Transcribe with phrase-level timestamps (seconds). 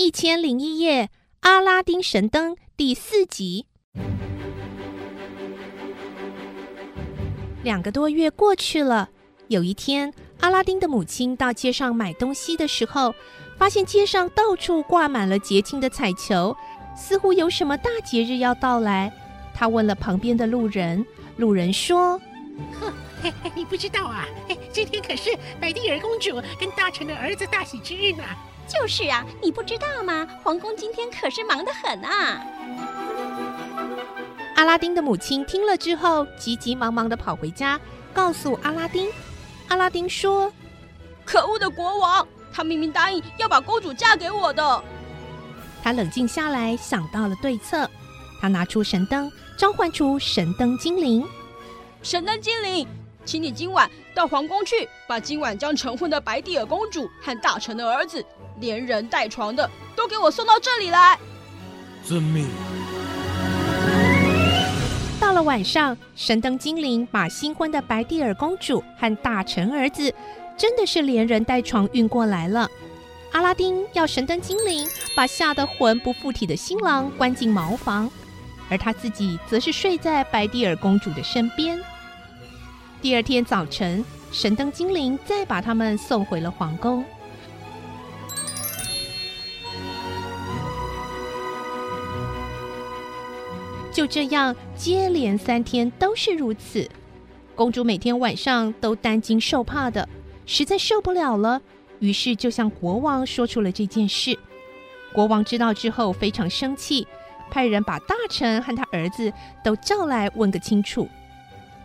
[0.00, 1.04] 一千零一夜，
[1.40, 3.66] 《阿拉丁神灯》第四集。
[7.62, 9.10] 两个多月过去了，
[9.48, 13.14] 有一天，阿拉丁的母亲到街上买东西的时候，
[13.58, 16.56] 发现街上到处挂满了节庆的彩球，
[16.96, 19.12] 似乎有什么大节日要到来。
[19.52, 21.04] 他问了旁边的路人，
[21.36, 22.18] 路人说
[22.80, 22.90] ：“哼，
[23.54, 24.26] 你不知道啊，
[24.72, 28.24] 今天可是百蒂尔公主跟大臣的儿子大喜之日呢。”
[28.70, 30.24] 就是啊，你不知道吗？
[30.44, 32.40] 皇宫今天可是忙得很啊！
[34.54, 37.80] 阿拉丁的母亲听了之后，急急忙忙的跑回家，
[38.14, 39.10] 告诉阿拉丁。
[39.68, 40.52] 阿拉丁说
[41.26, 44.84] ：“可恶的国王，他明明答应要把公主嫁给我的。”
[45.82, 47.90] 他冷静下来，想到了对策。
[48.40, 51.26] 他拿出神灯，召唤出神灯精灵。
[52.02, 52.86] 神灯精灵。
[53.22, 58.24] 请你今晚到皇宫去，把今晚将成婚的白蒂尔公主和大臣的儿子，
[58.60, 61.18] 连人带床的，都给我送到这里来。
[62.04, 62.46] 遵命。
[65.18, 70.12] 到了晚上，神灯精灵把新婚的白蒂尔公主和大臣儿子，
[70.56, 72.68] 真的是连人带床运过来了。
[73.32, 78.10] 阿拉丁要神灯精灵把吓得魂不附体的新郎关进茅房，
[78.68, 81.80] 而他自己则是睡在白蒂尔公主的身边。
[83.00, 87.04] 第二天早晨，神灯精灵再把他们送回了皇宫。
[94.00, 96.88] 就这样，接连三天都是如此。
[97.54, 100.08] 公主每天晚上都担惊受怕的，
[100.46, 101.60] 实在受不了了，
[101.98, 104.38] 于是就向国王说出了这件事。
[105.12, 107.06] 国王知道之后非常生气，
[107.50, 109.30] 派人把大臣和他儿子
[109.62, 111.06] 都叫来问个清楚。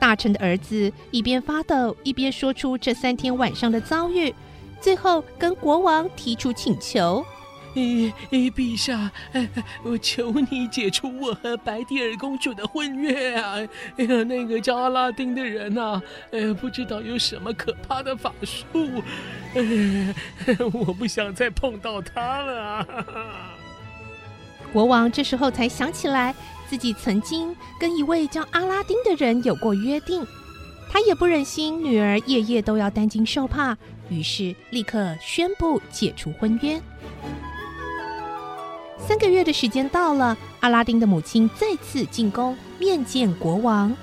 [0.00, 4.34] 大臣的儿子一边发抖，一边说出这三天晚上的遭遇，
[4.80, 7.24] 最后跟国王提出请求
[7.74, 9.10] ：“咦，陛下，
[9.82, 13.56] 我求你解除我和白蒂尔公主的婚约啊！
[13.96, 19.02] 哎呀，那个叫阿拉丁的人呐，呃，不知道有什么可怕的法术，
[20.72, 22.86] 我不想再碰到他了。”
[24.72, 26.34] 国王这时候才想起来。
[26.68, 30.24] 自己曾经跟一位叫阿拉丁的人有过约定，
[30.88, 33.76] 他也不忍心女儿夜夜都要担惊受怕，
[34.08, 36.80] 于是立刻宣布解除婚约。
[39.06, 43.94] 三个月的时间到了，阿拉丁的母亲再次进宫面见国王。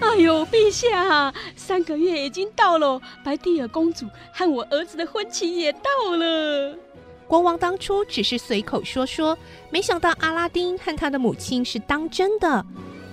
[0.00, 6.76] 哎呦，陛下，三个月已经到了，白蒂尔公主和我儿子的婚期也到了。
[7.26, 9.36] 国王当初只是随口说说，
[9.70, 12.64] 没想到阿拉丁和他的母亲是当真的。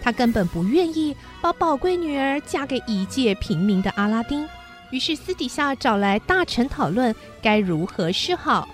[0.01, 4.47] 他根本不愿意把宝贵女儿嫁给一介平民的阿拉丁，
[4.91, 8.67] 于是私底下找来大臣讨论该如何是好。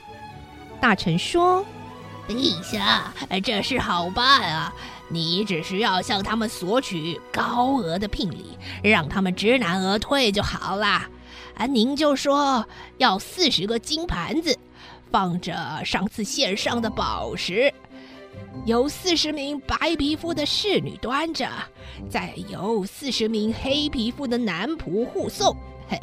[0.81, 1.65] 大臣说
[2.33, 4.73] ：“陛下，这事好办啊！
[5.09, 11.07] 你只需要向他们索取高额的聘礼，让他们知难而退就好了。
[11.55, 12.65] 啊，您就说
[12.97, 14.57] 要四十个金盘子。”
[15.11, 17.73] 放着上次献上的宝石，
[18.65, 21.49] 由四十名白皮肤的侍女端着，
[22.09, 25.53] 再由四十名黑皮肤的男仆护送。
[25.89, 25.99] 嘿，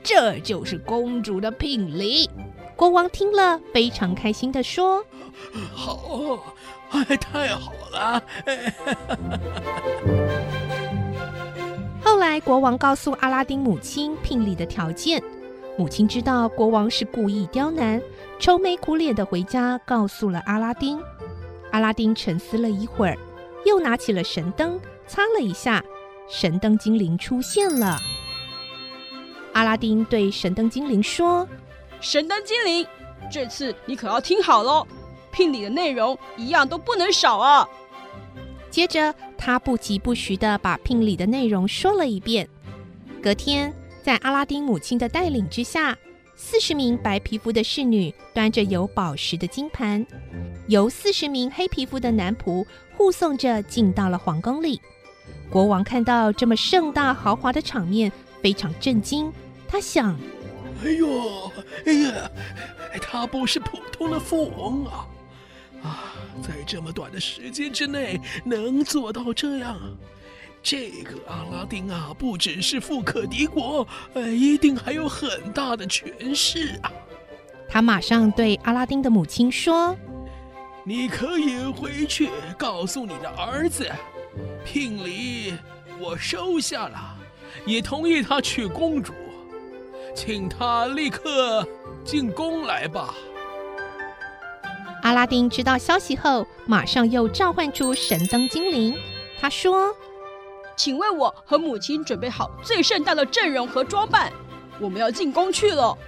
[0.00, 2.30] 这就是公主的聘礼。
[2.76, 5.04] 国王听了非常开心的说
[5.72, 6.38] ：“好，
[6.90, 8.22] 哎，太好了！”
[12.02, 15.22] 后来，国王告诉阿拉丁母亲聘礼的条件。
[15.78, 18.02] 母亲知道国王是故意刁难，
[18.38, 21.00] 愁眉苦脸的回家告诉了阿拉丁。
[21.70, 23.16] 阿拉丁沉思了一会儿，
[23.64, 25.82] 又拿起了神灯，擦了一下，
[26.28, 27.96] 神灯精灵出现了。
[29.54, 31.48] 阿拉丁对神灯精灵说
[32.02, 32.86] ：“神灯精灵，
[33.30, 34.86] 这次你可要听好喽，
[35.30, 37.66] 聘礼的内容一样都不能少啊。”
[38.68, 42.46] 接着，他不疾不徐地把聘礼的内容说了一遍。
[43.22, 43.72] 隔天。
[44.02, 45.96] 在阿拉丁母亲的带领之下，
[46.34, 50.04] 四十名白皮肤的侍女端着有宝石的金盘，
[50.66, 52.66] 由四十名黑皮肤的男仆
[52.96, 54.80] 护送着进到了皇宫里。
[55.48, 58.10] 国王看到这么盛大豪华的场面，
[58.42, 59.32] 非常震惊。
[59.68, 60.18] 他想
[60.84, 61.52] ：“哎呦，
[61.86, 62.30] 哎呀，
[63.00, 65.06] 他不是普通的富翁啊！
[65.82, 66.12] 啊，
[66.42, 69.78] 在这么短的时间之内能做到这样。”
[70.62, 73.84] 这个阿拉丁啊，不只是富可敌国，
[74.14, 76.92] 呃，一定还有很大的权势啊！
[77.68, 79.96] 他马上对阿拉丁的母亲说
[80.86, 83.90] ：“你可以回去告诉你的儿子，
[84.64, 85.54] 聘礼
[85.98, 87.18] 我收下了，
[87.66, 89.12] 也同意他娶公主，
[90.14, 91.66] 请他立刻
[92.04, 93.14] 进宫来吧。”
[95.02, 98.94] 阿拉丁知道消息后，马上又召唤出神灯精灵。
[99.40, 99.92] 他说
[100.76, 104.32] ：“请为我和母亲准备好最盛大的阵容和装扮，
[104.78, 105.98] 我们要进宫去了。”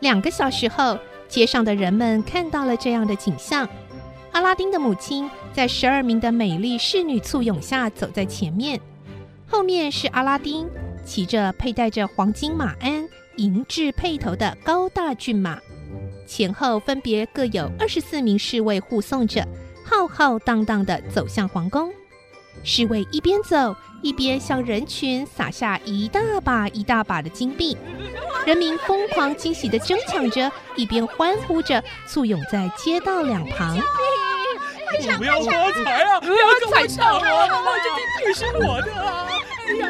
[0.00, 0.98] 两个小时后，
[1.28, 3.68] 街上的人们看到了这样的景象：
[4.32, 8.80] 阿拉丁的母亲在十二名的美丽侍女簇拥下走在前面，
[9.46, 10.66] 后面是阿拉丁
[11.04, 15.58] 骑着佩戴着黄金马鞍、银质辔头的高大骏马。
[16.26, 19.46] 前后分别各有二十四名侍卫护送着，
[19.84, 21.92] 浩浩荡荡地走向皇宫。
[22.62, 27.76] 侍卫一边走一边向人群撒下一大把一大把的金币，
[28.46, 33.78] 人民疯狂惊喜地争抢着，一边欢呼着，簇拥在街道两旁。
[35.02, 36.20] 我们要发财啊！
[36.20, 37.20] 不要踩上我，
[37.78, 39.28] 这金币是我的啊！
[39.66, 39.88] 哎呀！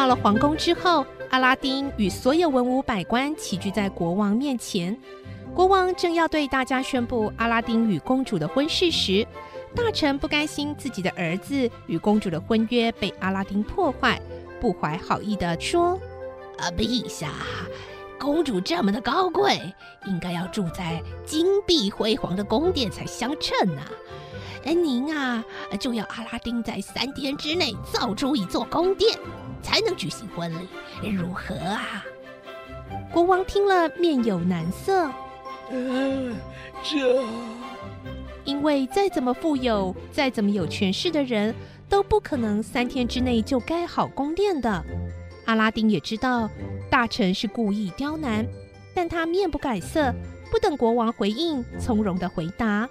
[0.00, 1.04] 到了皇宫之后。
[1.28, 4.98] 阿拉丁与所有文武百官齐聚在国王面前，
[5.54, 9.24] 国王正要对大家宣布阿拉丁与公主的婚事时，
[9.76, 14.20] 大臣不甘心自己的儿子与公主的婚约被阿拉丁破坏，
[14.58, 15.96] 不怀好意地说
[16.58, 17.28] ：“啊，陛下，
[18.18, 19.60] 公主这么的高贵，
[20.06, 23.82] 应该要住在金碧辉煌的宫殿才相称呐。
[24.64, 25.44] 哎，您啊，
[25.78, 29.16] 就要阿拉丁在三天之内造出一座宫殿。”
[29.62, 30.52] 才能举行婚
[31.02, 32.04] 礼，如何啊？
[33.12, 35.10] 国王听了，面有难色。
[35.70, 36.32] 呃，
[36.82, 37.24] 这……
[38.44, 41.54] 因为再怎么富有、再怎么有权势的人，
[41.88, 44.84] 都不可能三天之内就盖好宫殿的。
[45.44, 46.48] 阿拉丁也知道
[46.88, 48.46] 大臣是故意刁难，
[48.94, 50.12] 但他面不改色，
[50.50, 52.88] 不等国王回应，从容的回答：“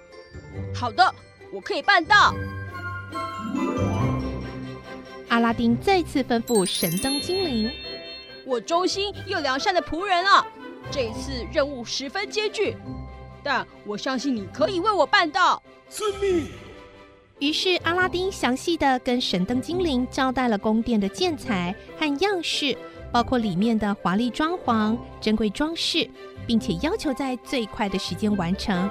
[0.74, 1.14] 好的，
[1.52, 2.32] 我可以办到。”
[5.30, 7.70] 阿拉丁再次吩咐神灯精灵
[8.44, 10.44] ：“我忠心又良善的仆人啊，
[10.90, 12.76] 这一次任务十分艰巨，
[13.40, 16.48] 但我相信你可以为我办到。”遵命。
[17.38, 22.76] 于是阿拉丁详细的跟神灯精灵交代了宫殿的建材和样式，
[23.12, 26.10] 包括里面的华丽装潢、珍贵装饰，
[26.44, 28.90] 并且要求在最快的时间完成。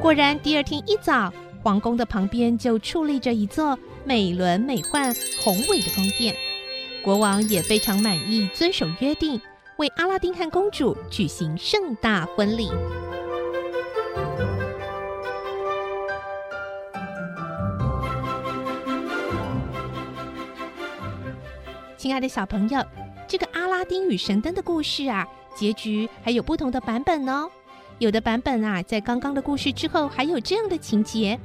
[0.00, 1.30] 果然，第二天一早，
[1.62, 3.78] 皇宫的旁边就矗立着一座。
[4.06, 6.36] 美轮美奂、宏伟的宫殿，
[7.02, 9.40] 国王也非常满意，遵守约定，
[9.78, 12.70] 为阿拉丁和公主举行盛大婚礼。
[21.96, 22.84] 亲爱的小朋友，
[23.26, 27.50] 这个阿拉丁与神灯的故事啊，结局还有不同的版本哦。
[27.98, 31.40] 有的版本啊，在刚刚的故事之后，还有这样的情节。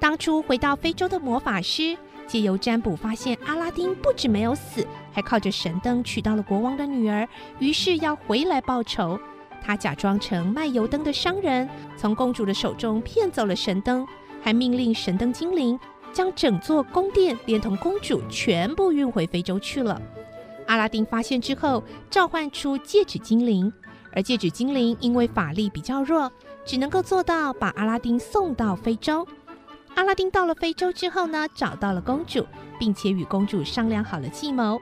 [0.00, 1.94] 当初回到非洲的魔法师，
[2.26, 9.20] 借由占卜发现阿拉丁不止没有死，还靠着神灯娶到了国王的女儿，于是要回来报仇。
[9.62, 11.68] 他假装成卖油灯的商人，
[11.98, 14.06] 从公主的手中骗走了神灯，
[14.40, 15.78] 还命令神灯精灵
[16.14, 20.00] 将整座宫殿连同公主全部运回非洲去了。
[20.66, 23.70] 阿拉丁发现之后，召唤出戒指精灵，
[24.14, 26.32] 而戒指精灵因为法力比较弱，
[26.64, 29.28] 只能够做到把阿拉丁送到非洲。
[29.94, 32.46] 阿拉丁到了非洲之后呢，找到了公主，
[32.78, 34.80] 并且与公主商量好了计谋。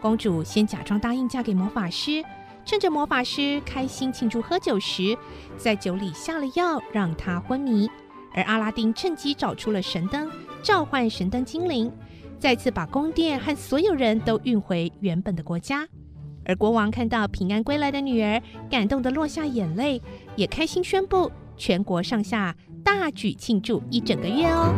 [0.00, 2.24] 公主先假装答应嫁给魔法师，
[2.64, 5.16] 趁着魔法师开心庆祝喝酒时，
[5.56, 7.90] 在酒里下了药，让他昏迷。
[8.32, 10.30] 而阿拉丁趁机找出了神灯，
[10.62, 11.92] 召唤神灯精灵，
[12.38, 15.86] 再次把宫殿和所有人都运回原本的国家。
[16.44, 20.00] 而国王看到平安归来的女儿，感动得落下眼泪，
[20.36, 22.54] 也开心宣布全国上下。
[22.84, 24.74] 大举庆祝一整个月哦！